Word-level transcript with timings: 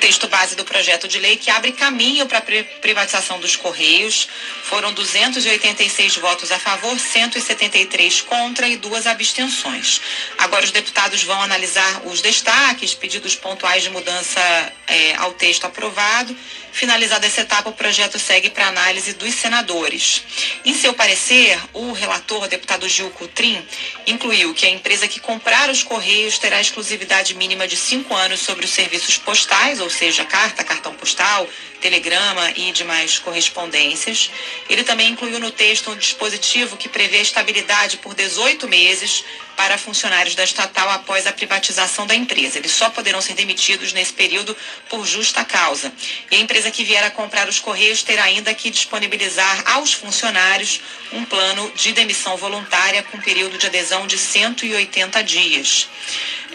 texto 0.00 0.26
base 0.26 0.56
do 0.56 0.64
projeto 0.64 1.06
de 1.06 1.18
lei 1.18 1.36
que 1.36 1.50
abre 1.50 1.72
caminho 1.72 2.26
para 2.26 2.38
a 2.38 2.64
privatização 2.80 3.38
dos 3.38 3.54
Correios. 3.54 4.26
Foram 4.64 4.92
286 4.92 6.16
votos 6.16 6.50
a 6.50 6.58
favor, 6.58 6.98
173 6.98 8.22
contra 8.22 8.66
e 8.66 8.76
duas 8.76 9.06
abstenções. 9.06 10.00
Agora 10.38 10.64
os 10.64 10.70
deputados 10.72 11.22
vão 11.22 11.40
analisar 11.42 12.02
os 12.06 12.22
destaques, 12.22 12.94
pedidos 12.94 13.36
pontuais 13.36 13.82
de 13.82 13.90
mudança 13.90 14.40
é, 14.86 15.14
ao 15.16 15.34
texto 15.34 15.66
aprovado. 15.66 16.34
Finalizada 16.72 17.26
essa 17.26 17.40
etapa, 17.40 17.68
o 17.68 17.72
projeto 17.72 18.18
segue 18.18 18.48
para 18.48 18.68
análise 18.68 19.12
dos 19.14 19.34
senadores. 19.34 20.22
Em 20.64 20.72
seu 20.72 20.94
parecer, 20.94 21.58
o 21.72 21.92
relator, 21.92 22.46
deputado 22.46 22.88
Gil 22.88 23.10
Coutrin, 23.10 23.62
incluiu 24.06 24.54
que 24.54 24.64
a 24.64 24.70
empresa 24.70 25.08
que 25.08 25.18
comprar 25.18 25.68
os 25.68 25.82
Correios 25.82 26.38
terá 26.38 26.60
exclusividade 26.60 27.34
mínima 27.34 27.66
de 27.66 27.76
cinco 27.76 28.14
anos 28.14 28.40
sobre 28.40 28.64
os 28.64 28.70
serviços 28.70 29.18
postais, 29.18 29.80
ou 29.80 29.89
seja, 29.90 30.24
carta, 30.24 30.64
cartão 30.64 30.94
postal, 30.94 31.48
telegrama 31.80 32.52
e 32.56 32.72
demais 32.72 33.18
correspondências. 33.18 34.30
Ele 34.68 34.84
também 34.84 35.10
incluiu 35.10 35.40
no 35.40 35.50
texto 35.50 35.90
um 35.90 35.96
dispositivo 35.96 36.76
que 36.76 36.88
prevê 36.88 37.18
estabilidade 37.18 37.96
por 37.98 38.14
18 38.14 38.68
meses 38.68 39.24
para 39.56 39.76
funcionários 39.76 40.34
da 40.34 40.42
estatal 40.42 40.88
após 40.88 41.26
a 41.26 41.32
privatização 41.32 42.06
da 42.06 42.14
empresa. 42.14 42.58
Eles 42.58 42.72
só 42.72 42.88
poderão 42.88 43.20
ser 43.20 43.34
demitidos 43.34 43.92
nesse 43.92 44.12
período 44.12 44.56
por 44.88 45.06
justa 45.06 45.44
causa. 45.44 45.92
E 46.30 46.36
a 46.36 46.38
empresa 46.38 46.70
que 46.70 46.82
vier 46.82 47.04
a 47.04 47.10
comprar 47.10 47.46
os 47.46 47.58
Correios 47.58 48.02
terá 48.02 48.24
ainda 48.24 48.54
que 48.54 48.70
disponibilizar 48.70 49.62
aos 49.72 49.92
funcionários 49.92 50.80
um 51.12 51.24
plano 51.24 51.70
de 51.74 51.92
demissão 51.92 52.36
voluntária 52.38 53.02
com 53.02 53.20
período 53.20 53.58
de 53.58 53.66
adesão 53.66 54.06
de 54.06 54.16
180 54.16 55.22
dias. 55.24 55.88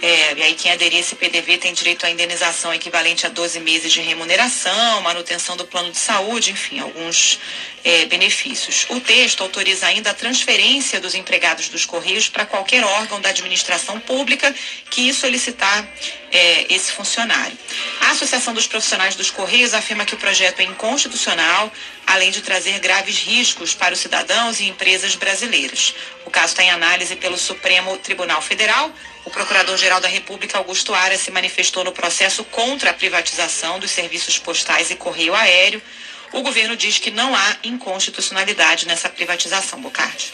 É, 0.02 0.34
e 0.34 0.44
aí 0.44 0.54
quem 0.56 0.72
aderir 0.72 0.98
a 0.98 1.02
esse 1.02 1.16
PDV 1.16 1.58
tem 1.58 1.74
direito 1.74 2.06
à 2.06 2.10
indenização 2.10 2.74
equivalente 2.74 3.26
a 3.26 3.30
12 3.30 3.60
meses 3.62 3.92
de 3.92 4.02
remuneração, 4.02 5.02
manutenção 5.02 5.56
do 5.56 5.66
plano 5.66 5.92
de 5.92 5.98
saúde, 5.98 6.52
enfim, 6.52 6.80
alguns 6.80 7.40
é, 7.84 8.06
benefícios. 8.06 8.86
O 8.90 9.00
texto 9.00 9.42
autoriza 9.42 9.88
ainda 9.88 10.12
a 10.12 10.14
transferência 10.14 11.00
dos 11.00 11.16
empregados 11.16 11.70
dos 11.70 11.86
Correios 11.86 12.28
para 12.28 12.46
qualquer 12.46 12.84
órgão 12.84 13.22
da 13.22 13.30
administração 13.30 14.00
pública 14.00 14.54
que 14.90 15.14
solicitar 15.14 15.88
é, 16.32 16.74
esse 16.74 16.92
funcionário. 16.92 17.58
A 18.16 18.18
Associação 18.18 18.54
dos 18.54 18.66
Profissionais 18.66 19.14
dos 19.14 19.30
Correios 19.30 19.74
afirma 19.74 20.06
que 20.06 20.14
o 20.14 20.18
projeto 20.18 20.62
é 20.62 20.64
inconstitucional, 20.64 21.70
além 22.08 22.32
de 22.32 22.40
trazer 22.40 22.80
graves 22.80 23.20
riscos 23.20 23.74
para 23.74 23.94
os 23.94 24.00
cidadãos 24.00 24.62
e 24.62 24.70
empresas 24.70 25.16
brasileiras. 25.16 25.94
O 26.26 26.32
caso 26.32 26.54
está 26.54 26.64
em 26.64 26.72
análise 26.72 27.14
pelo 27.18 27.38
Supremo 27.38 27.98
Tribunal 27.98 28.42
Federal. 28.42 28.90
O 29.26 29.30
Procurador-Geral 29.30 30.00
da 30.00 30.08
República, 30.08 30.58
Augusto 30.58 30.94
Aras, 30.94 31.20
se 31.20 31.30
manifestou 31.30 31.84
no 31.84 31.92
processo 31.92 32.46
contra 32.46 32.92
a 32.92 32.94
privatização 32.94 33.80
dos 33.80 33.92
serviços 33.92 34.40
postais 34.40 34.90
e 34.92 34.96
correio 34.96 35.36
aéreo. 35.36 35.82
O 36.32 36.42
governo 36.42 36.78
diz 36.78 36.98
que 36.98 37.12
não 37.12 37.36
há 37.36 37.58
inconstitucionalidade 37.66 38.88
nessa 38.88 39.10
privatização, 39.10 39.82
Bocardi. 39.82 40.32